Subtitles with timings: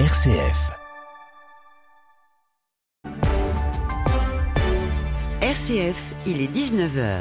[0.00, 0.72] RCF.
[5.40, 7.20] RCF, il est 19h.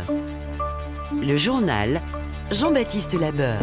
[1.22, 2.02] Le journal
[2.50, 3.60] Jean-Baptiste Labeur.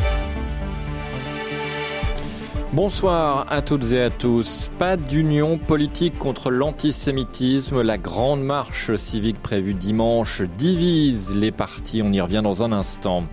[2.73, 4.71] Bonsoir à toutes et à tous.
[4.79, 7.83] Pas d'union politique contre l'antisémitisme.
[7.83, 12.01] La grande marche civique prévue dimanche divise les partis.
[12.01, 13.25] On y revient dans un instant.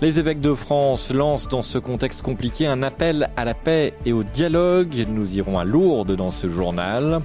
[0.00, 4.12] Les évêques de France lancent dans ce contexte compliqué un appel à la paix et
[4.12, 5.04] au dialogue.
[5.08, 7.20] Nous irons à Lourdes dans ce journal.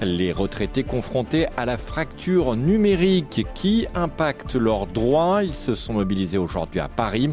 [0.00, 5.42] Les retraités confrontés à la fracture numérique qui impacte leurs droits.
[5.42, 7.30] Ils se sont mobilisés aujourd'hui à Paris.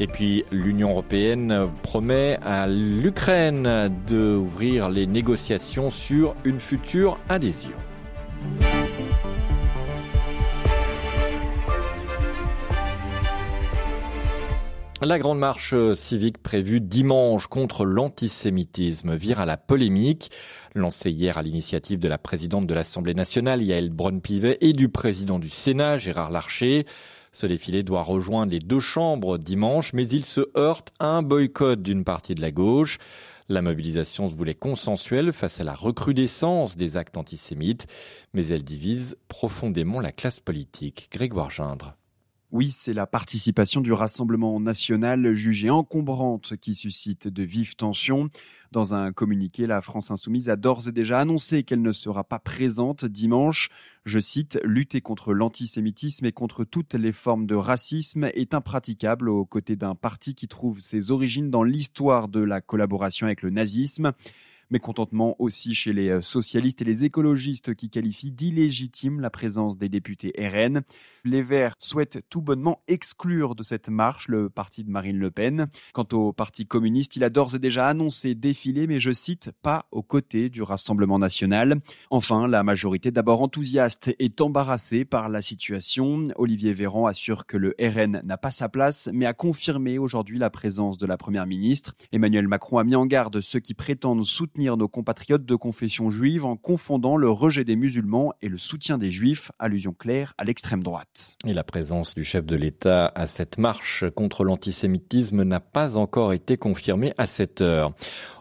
[0.00, 7.76] Et puis l'Union européenne promet à l'Ukraine d'ouvrir les négociations sur une future adhésion.
[15.02, 20.30] La grande marche civique prévue dimanche contre l'antisémitisme vire à la polémique.
[20.74, 25.38] Lancée hier à l'initiative de la présidente de l'Assemblée nationale, Yael Braun-Pivet, et du président
[25.38, 26.86] du Sénat, Gérard Larcher.
[27.32, 31.82] Ce défilé doit rejoindre les deux chambres dimanche, mais il se heurte à un boycott
[31.82, 32.96] d'une partie de la gauche.
[33.50, 37.86] La mobilisation se voulait consensuelle face à la recrudescence des actes antisémites,
[38.32, 41.10] mais elle divise profondément la classe politique.
[41.12, 41.96] Grégoire Gindre.
[42.52, 48.28] Oui, c'est la participation du Rassemblement national jugée encombrante qui suscite de vives tensions.
[48.70, 52.38] Dans un communiqué, la France insoumise a d'ores et déjà annoncé qu'elle ne sera pas
[52.38, 53.68] présente dimanche.
[54.04, 59.44] Je cite, lutter contre l'antisémitisme et contre toutes les formes de racisme est impraticable aux
[59.44, 64.12] côtés d'un parti qui trouve ses origines dans l'histoire de la collaboration avec le nazisme.
[64.70, 69.88] Mécontentement aussi chez les euh, socialistes et les écologistes qui qualifient d'illégitime la présence des
[69.88, 70.82] députés RN.
[71.24, 75.68] Les Verts souhaitent tout bonnement exclure de cette marche le parti de Marine Le Pen.
[75.92, 79.86] Quant au Parti communiste, il a d'ores et déjà annoncé défiler, mais je cite, pas
[79.92, 81.80] aux côtés du Rassemblement national.
[82.10, 86.24] Enfin, la majorité d'abord enthousiaste est embarrassée par la situation.
[86.34, 90.50] Olivier Véran assure que le RN n'a pas sa place, mais a confirmé aujourd'hui la
[90.50, 91.94] présence de la Première ministre.
[92.10, 96.44] Emmanuel Macron a mis en garde ceux qui prétendent soutenir nos compatriotes de confession juive
[96.44, 100.82] en confondant le rejet des musulmans et le soutien des juifs, allusion claire à l'extrême
[100.82, 101.36] droite.
[101.46, 106.32] Et la présence du chef de l'État à cette marche contre l'antisémitisme n'a pas encore
[106.32, 107.92] été confirmée à cette heure.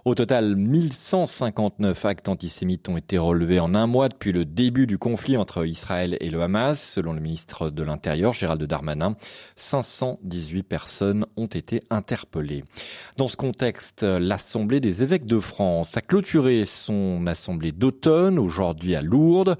[0.08, 5.00] Au total, 1159 actes antisémites ont été relevés en un mois depuis le début du
[5.00, 6.80] conflit entre Israël et le Hamas.
[6.80, 9.16] Selon le ministre de l'Intérieur, Gérald Darmanin,
[9.56, 12.66] 518 personnes ont été interpellées.
[13.18, 19.02] Dans ce contexte, l'Assemblée des évêques de France a clôturé son assemblée d'automne aujourd'hui à
[19.02, 19.58] Lourdes.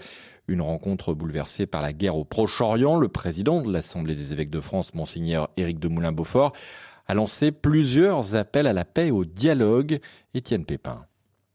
[0.48, 2.98] Une rencontre bouleversée par la guerre au Proche-Orient.
[2.98, 6.54] Le président de l'Assemblée des évêques de France, Monseigneur Éric de Moulin-Beaufort,
[7.08, 10.00] a lancé plusieurs appels à la paix et au dialogue.
[10.34, 11.06] Étienne Pépin.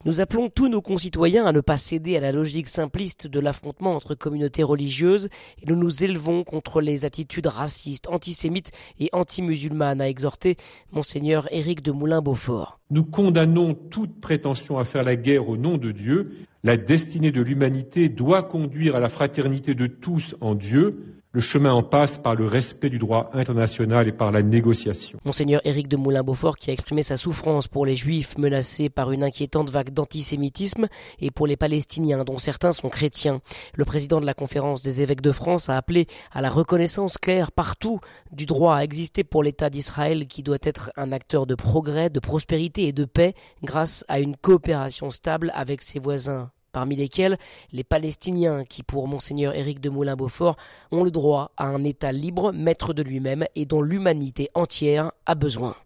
[0.06, 3.94] Nous appelons tous nos concitoyens à ne pas céder à la logique simpliste de l'affrontement
[3.94, 5.28] entre communautés religieuses
[5.60, 10.56] et nous nous élevons contre les attitudes racistes, antisémites et anti-musulmanes, a exhorté
[10.90, 12.80] Monseigneur Éric de Moulin-Beaufort.
[12.88, 16.32] Nous condamnons toute prétention à faire la guerre au nom de Dieu.
[16.64, 21.19] La destinée de l'humanité doit conduire à la fraternité de tous en Dieu.
[21.32, 25.20] Le chemin en passe par le respect du droit international et par la négociation.
[25.24, 29.22] Monseigneur Éric de Moulin-Beaufort qui a exprimé sa souffrance pour les juifs menacés par une
[29.22, 30.88] inquiétante vague d'antisémitisme
[31.20, 33.40] et pour les Palestiniens dont certains sont chrétiens.
[33.74, 37.52] Le président de la conférence des évêques de France a appelé à la reconnaissance claire
[37.52, 38.00] partout
[38.32, 42.18] du droit à exister pour l'État d'Israël qui doit être un acteur de progrès, de
[42.18, 47.38] prospérité et de paix grâce à une coopération stable avec ses voisins parmi lesquels
[47.72, 50.56] les Palestiniens qui, pour monseigneur Éric de Moulin-Beaufort,
[50.90, 55.34] ont le droit à un État libre, maître de lui-même et dont l'humanité entière a
[55.34, 55.76] besoin.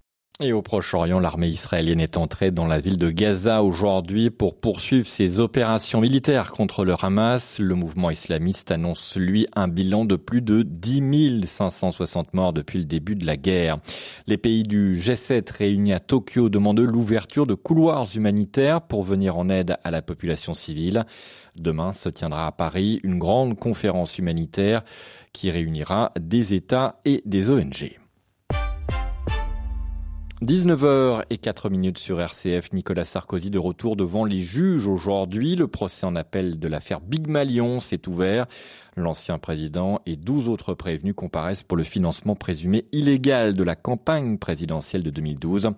[0.40, 5.06] Et au Proche-Orient, l'armée israélienne est entrée dans la ville de Gaza aujourd'hui pour poursuivre
[5.06, 7.60] ses opérations militaires contre le Hamas.
[7.60, 12.84] Le mouvement islamiste annonce, lui, un bilan de plus de 10 560 morts depuis le
[12.84, 13.78] début de la guerre.
[14.26, 19.48] Les pays du G7 réunis à Tokyo demandent l'ouverture de couloirs humanitaires pour venir en
[19.48, 21.06] aide à la population civile.
[21.54, 24.82] Demain se tiendra à Paris une grande conférence humanitaire
[25.32, 28.00] qui réunira des États et des ONG.
[30.44, 35.56] 19h et 4 minutes sur RCF, Nicolas Sarkozy de retour devant les juges aujourd'hui.
[35.56, 38.46] Le procès en appel de l'affaire Big Malion s'est ouvert.
[38.96, 44.38] L'ancien président et 12 autres prévenus comparaissent pour le financement présumé illégal de la campagne
[44.38, 45.70] présidentielle de 2012.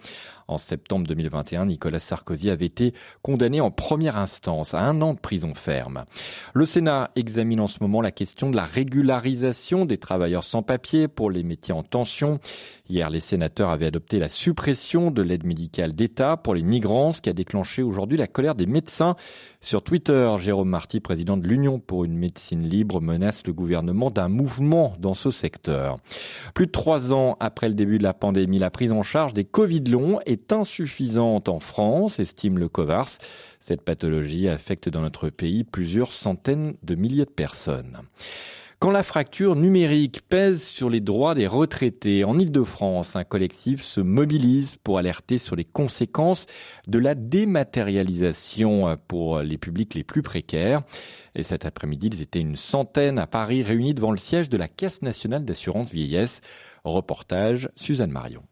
[0.48, 5.18] En septembre 2021, Nicolas Sarkozy avait été condamné en première instance à un an de
[5.18, 6.04] prison ferme.
[6.54, 11.08] Le Sénat examine en ce moment la question de la régularisation des travailleurs sans papier
[11.08, 12.38] pour les métiers en tension.
[12.88, 17.20] Hier, les sénateurs avaient adopté la suppression de l'aide médicale d'État pour les migrants, ce
[17.20, 19.16] qui a déclenché aujourd'hui la colère des médecins.
[19.60, 24.28] Sur Twitter, Jérôme Marty, président de l'Union pour une médecine libre, menace le gouvernement d'un
[24.28, 25.98] mouvement dans ce secteur.
[26.54, 29.44] Plus de trois ans après le début de la pandémie, la prise en charge des
[29.44, 33.18] Covid longs est insuffisante en France, estime le COVARS.
[33.60, 37.98] Cette pathologie affecte dans notre pays plusieurs centaines de milliers de personnes.
[38.78, 44.02] Quand la fracture numérique pèse sur les droits des retraités, en Ile-de-France, un collectif se
[44.02, 46.44] mobilise pour alerter sur les conséquences
[46.86, 50.82] de la dématérialisation pour les publics les plus précaires.
[51.34, 54.68] Et cet après-midi, ils étaient une centaine à Paris réunis devant le siège de la
[54.68, 56.42] Caisse nationale d'assurance vieillesse.
[56.84, 58.42] Reportage Suzanne Marion.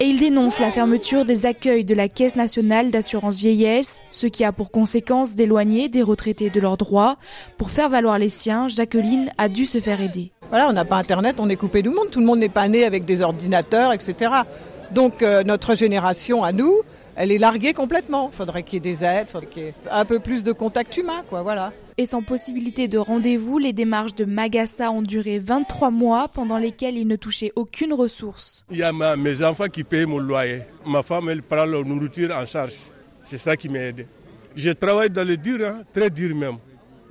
[0.00, 4.44] Et il dénonce la fermeture des accueils de la Caisse nationale d'assurance vieillesse, ce qui
[4.44, 7.16] a pour conséquence d'éloigner des retraités de leurs droits.
[7.56, 10.32] Pour faire valoir les siens, Jacqueline a dû se faire aider.
[10.48, 12.68] Voilà, on n'a pas Internet, on est coupé du monde, tout le monde n'est pas
[12.68, 14.32] né avec des ordinateurs, etc.
[14.90, 16.74] Donc euh, notre génération à nous,
[17.16, 18.30] elle est larguée complètement.
[18.32, 20.52] Il faudrait qu'il y ait des aides, faudrait qu'il y ait un peu plus de
[20.52, 21.72] contact humain, quoi, voilà.
[21.98, 26.96] Et sans possibilité de rendez-vous, les démarches de Magassa ont duré 23 mois pendant lesquels
[26.96, 28.64] ils ne touchaient aucune ressource.
[28.70, 30.62] Il y a mes enfants qui payent mon loyer.
[30.86, 32.74] Ma femme, elle prend leur nourriture en charge.
[33.22, 34.06] C'est ça qui m'a aidé.
[34.56, 36.56] Je travaille dans le dur, hein, très dur même,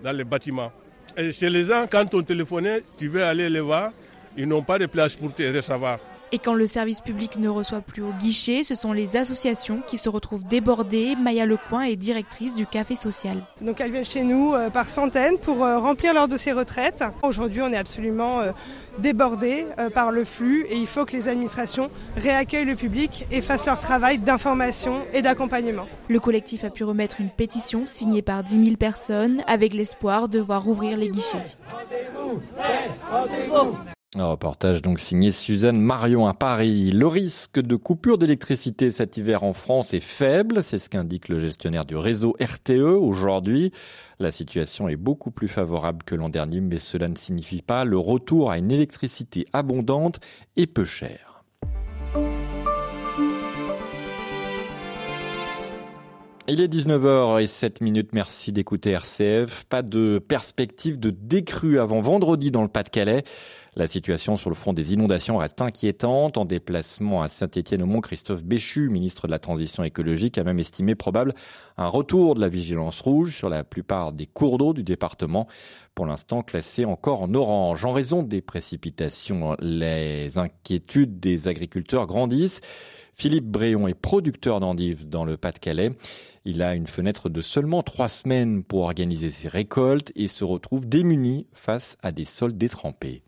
[0.03, 0.71] dans les bâtiments.
[1.15, 3.91] Et chez les gens, quand on téléphonait, tu veux aller les voir,
[4.35, 5.99] ils n'ont pas de place pour te recevoir.
[6.33, 9.97] Et quand le service public ne reçoit plus au guichet, ce sont les associations qui
[9.97, 11.15] se retrouvent débordées.
[11.21, 13.43] Maya Lecoin est directrice du Café Social.
[13.59, 17.03] Donc elles viennent chez nous euh, par centaines pour euh, remplir leur dossier retraite.
[17.21, 18.51] Aujourd'hui, on est absolument euh,
[18.99, 23.65] débordés par le flux et il faut que les administrations réaccueillent le public et fassent
[23.65, 25.87] leur travail d'information et d'accompagnement.
[26.07, 30.39] Le collectif a pu remettre une pétition signée par 10 000 personnes avec l'espoir de
[30.39, 31.43] voir ouvrir les guichets.
[34.17, 36.91] Un reportage donc signé Suzanne Marion à Paris.
[36.91, 41.39] Le risque de coupure d'électricité cet hiver en France est faible, c'est ce qu'indique le
[41.39, 43.71] gestionnaire du réseau RTE aujourd'hui.
[44.19, 47.97] La situation est beaucoup plus favorable que l'an dernier, mais cela ne signifie pas le
[47.97, 50.19] retour à une électricité abondante
[50.57, 51.45] et peu chère.
[56.49, 58.09] Il est 19h07 minutes.
[58.11, 59.63] Merci d'écouter RCF.
[59.69, 63.23] Pas de perspective de décrue avant vendredi dans le Pas-de-Calais.
[63.77, 66.37] La situation sur le front des inondations reste inquiétante.
[66.37, 70.59] En déplacement à Saint-Étienne au Mont, Christophe Béchu, ministre de la Transition écologique, a même
[70.59, 71.33] estimé probable
[71.77, 75.47] un retour de la vigilance rouge sur la plupart des cours d'eau du département,
[75.95, 77.85] pour l'instant classés encore en orange.
[77.85, 82.59] En raison des précipitations, les inquiétudes des agriculteurs grandissent.
[83.13, 85.93] Philippe Bréon est producteur d'endives dans le Pas-de-Calais.
[86.43, 90.89] Il a une fenêtre de seulement trois semaines pour organiser ses récoltes et se retrouve
[90.89, 93.23] démuni face à des sols détrempés.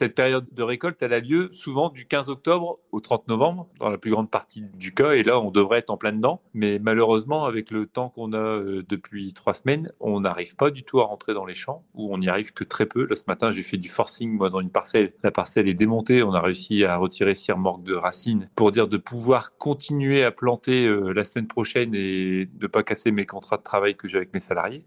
[0.00, 3.90] Cette période de récolte, elle a lieu souvent du 15 octobre au 30 novembre, dans
[3.90, 6.40] la plus grande partie du cas, et là, on devrait être en plein dedans.
[6.54, 10.84] Mais malheureusement, avec le temps qu'on a euh, depuis trois semaines, on n'arrive pas du
[10.84, 13.06] tout à rentrer dans les champs, ou on n'y arrive que très peu.
[13.06, 15.12] Là, ce matin, j'ai fait du forcing, moi, dans une parcelle.
[15.22, 18.88] La parcelle est démontée, on a réussi à retirer six remorques de racines pour dire
[18.88, 23.58] de pouvoir continuer à planter euh, la semaine prochaine et ne pas casser mes contrats
[23.58, 24.82] de travail que j'ai avec mes salariés.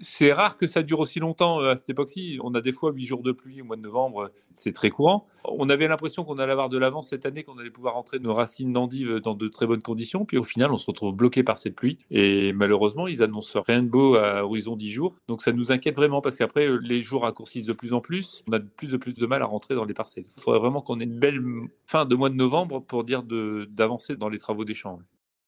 [0.00, 2.38] C'est rare que ça dure aussi longtemps euh, à cette époque-ci.
[2.42, 5.26] On a des fois huit jours de pluie au mois de novembre c'est très courant.
[5.44, 8.34] On avait l'impression qu'on allait avoir de l'avance cette année, qu'on allait pouvoir rentrer nos
[8.34, 10.24] racines d'endives dans de très bonnes conditions.
[10.24, 11.98] Puis au final, on se retrouve bloqué par cette pluie.
[12.10, 15.14] Et malheureusement, ils annoncent rien de beau à horizon 10 jours.
[15.28, 18.42] Donc ça nous inquiète vraiment parce qu'après, les jours raccourcissent de plus en plus.
[18.48, 20.26] On a de plus en plus de mal à rentrer dans les parcelles.
[20.36, 21.40] Il faudrait vraiment qu'on ait une belle
[21.86, 24.98] fin de mois de novembre pour dire d'avancer dans les travaux des champs.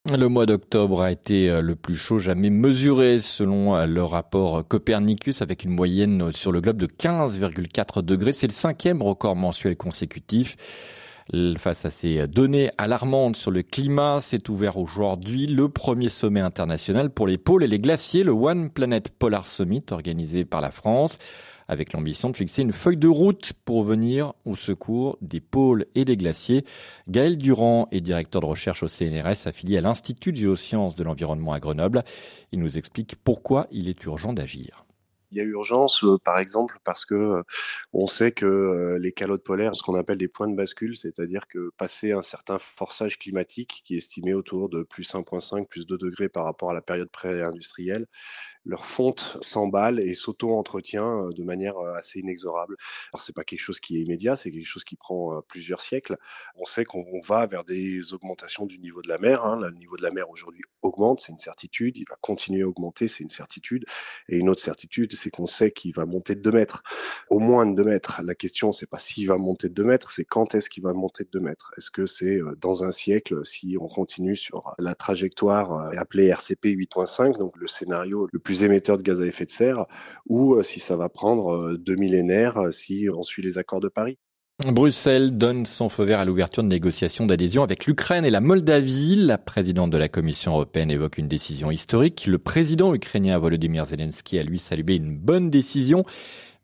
[0.09, 4.67] Le mois d'octobre a été euh, le plus chaud jamais mesuré selon euh, le rapport
[4.67, 8.33] Copernicus avec une moyenne sur le globe de 15,4 degrés.
[8.33, 10.57] C'est le cinquième record mensuel consécutif.
[11.59, 17.11] Face à ces données alarmantes sur le climat, s'est ouvert aujourd'hui le premier sommet international
[17.11, 21.19] pour les pôles et les glaciers, le One Planet Polar Summit organisé par la France
[21.69, 26.05] avec l'ambition de fixer une feuille de route pour venir au secours des pôles et
[26.05, 26.65] des glaciers.
[27.07, 31.53] Gaël Durand est directeur de recherche au CNRS affilié à l'Institut de géosciences de l'environnement
[31.53, 32.03] à Grenoble.
[32.51, 34.85] Il nous explique pourquoi il est urgent d'agir.
[35.31, 37.43] Il y a urgence, euh, par exemple, parce que euh,
[37.93, 41.47] on sait que euh, les calottes polaires, ce qu'on appelle des points de bascule, c'est-à-dire
[41.47, 45.99] que passer un certain forçage climatique qui est estimé autour de plus 1,5, plus 2
[45.99, 48.07] degrés par rapport à la période pré-industrielle,
[48.65, 52.77] leur fonte s'emballe et s'auto-entretient de manière assez inexorable.
[53.13, 56.19] Alors c'est pas quelque chose qui est immédiat, c'est quelque chose qui prend plusieurs siècles.
[56.57, 59.45] On sait qu'on va vers des augmentations du niveau de la mer.
[59.45, 59.61] Hein.
[59.61, 61.97] Le niveau de la mer aujourd'hui augmente, c'est une certitude.
[61.97, 63.85] Il va continuer à augmenter, c'est une certitude.
[64.29, 66.83] Et une autre certitude, c'est qu'on sait qu'il va monter de 2 mètres,
[67.29, 68.21] au moins de 2 mètres.
[68.25, 70.93] La question, c'est pas s'il va monter de 2 mètres, c'est quand est-ce qu'il va
[70.93, 71.73] monter de 2 mètres.
[71.77, 76.27] Est-ce que c'est euh, dans un siècle, si on continue sur la trajectoire euh, appelée
[76.27, 79.87] RCP 8.5, donc le scénario le plus émetteur de gaz à effet de serre,
[80.27, 84.19] ou euh, si ça va prendre deux millénaires si on suit les accords de Paris?
[84.67, 89.17] Bruxelles donne son feu vert à l'ouverture de négociations d'adhésion avec l'Ukraine et la Moldavie.
[89.17, 92.27] La présidente de la Commission européenne évoque une décision historique.
[92.27, 96.05] Le président ukrainien Volodymyr Zelensky a lui salué une bonne décision,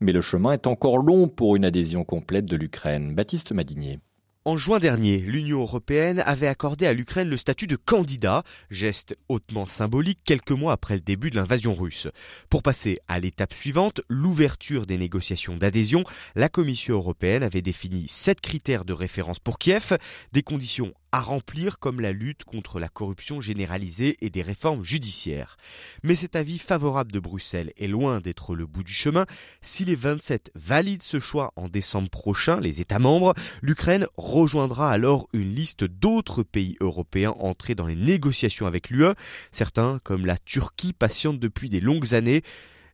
[0.00, 3.15] mais le chemin est encore long pour une adhésion complète de l'Ukraine.
[3.15, 3.99] Baptiste Madinier.
[4.47, 9.67] En juin dernier, l'Union européenne avait accordé à l'Ukraine le statut de candidat, geste hautement
[9.67, 12.07] symbolique quelques mois après le début de l'invasion russe.
[12.49, 16.05] Pour passer à l'étape suivante, l'ouverture des négociations d'adhésion,
[16.37, 19.99] la Commission européenne avait défini sept critères de référence pour Kiev,
[20.33, 25.56] des conditions à remplir comme la lutte contre la corruption généralisée et des réformes judiciaires.
[26.02, 29.26] Mais cet avis favorable de Bruxelles est loin d'être le bout du chemin.
[29.60, 35.28] Si les 27 valident ce choix en décembre prochain, les États membres, l'Ukraine rejoindra alors
[35.32, 39.14] une liste d'autres pays européens entrés dans les négociations avec l'UE.
[39.52, 42.42] Certains, comme la Turquie, patientent depuis des longues années.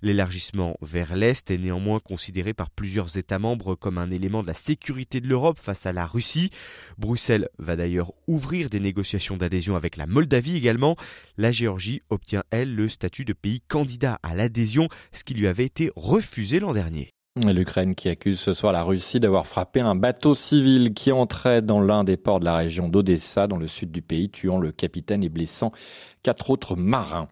[0.03, 4.55] L'élargissement vers l'Est est néanmoins considéré par plusieurs États membres comme un élément de la
[4.55, 6.51] sécurité de l'Europe face à la Russie.
[6.99, 10.97] Bruxelles va d'ailleurs ouvrir des négociations d'adhésion avec la Moldavie également.
[11.39, 15.67] La Géorgie obtient, elle, le statut de pays candidat à l'adhésion, ce qui lui avait
[15.67, 17.11] été refusé l'an dernier.
[17.37, 21.81] L'Ukraine qui accuse ce soir la Russie d'avoir frappé un bateau civil qui entrait dans
[21.81, 25.25] l'un des ports de la région d'Odessa, dans le sud du pays, tuant le capitaine
[25.25, 25.73] et blessant
[26.23, 27.29] quatre autres marins.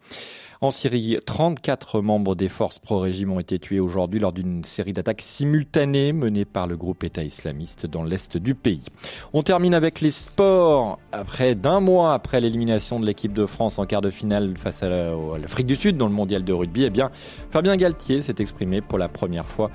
[0.63, 5.23] En Syrie, 34 membres des forces pro-régime ont été tués aujourd'hui lors d'une série d'attaques
[5.23, 8.85] simultanées menées par le groupe État islamiste dans l'est du pays.
[9.33, 10.99] On termine avec les sports.
[11.13, 14.91] Après d'un mois après l'élimination de l'équipe de France en quart de finale face à
[15.39, 17.11] l'Afrique du Sud dans le mondial de rugby, eh bien,
[17.51, 19.71] Fabien Galtier s'est exprimé pour la première fois.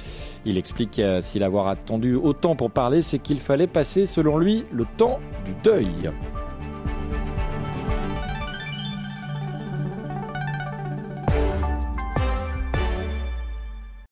[0.45, 4.65] Il explique euh, s'il avoir attendu autant pour parler, c'est qu'il fallait passer, selon lui,
[4.71, 6.11] le temps du deuil.